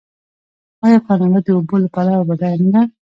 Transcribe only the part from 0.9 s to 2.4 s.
کاناډا د اوبو له پلوه